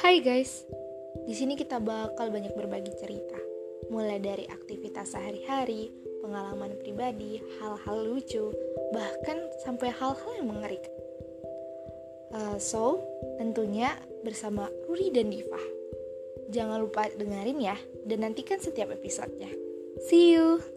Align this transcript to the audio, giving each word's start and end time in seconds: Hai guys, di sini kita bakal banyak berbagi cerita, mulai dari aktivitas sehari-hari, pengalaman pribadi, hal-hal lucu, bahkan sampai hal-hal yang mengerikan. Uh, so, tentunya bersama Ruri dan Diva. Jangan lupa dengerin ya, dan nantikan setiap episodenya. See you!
Hai 0.00 0.24
guys, 0.24 0.64
di 1.28 1.36
sini 1.36 1.52
kita 1.52 1.76
bakal 1.76 2.32
banyak 2.32 2.56
berbagi 2.56 2.96
cerita, 2.96 3.36
mulai 3.92 4.16
dari 4.16 4.48
aktivitas 4.48 5.12
sehari-hari, 5.12 5.92
pengalaman 6.24 6.80
pribadi, 6.80 7.44
hal-hal 7.60 8.08
lucu, 8.08 8.48
bahkan 8.96 9.52
sampai 9.60 9.92
hal-hal 9.92 10.32
yang 10.40 10.48
mengerikan. 10.48 10.96
Uh, 12.32 12.56
so, 12.56 13.04
tentunya 13.36 13.92
bersama 14.24 14.72
Ruri 14.88 15.12
dan 15.12 15.28
Diva. 15.28 15.60
Jangan 16.48 16.80
lupa 16.80 17.12
dengerin 17.12 17.60
ya, 17.60 17.76
dan 18.08 18.24
nantikan 18.24 18.56
setiap 18.56 18.88
episodenya. 18.96 19.52
See 20.08 20.32
you! 20.32 20.71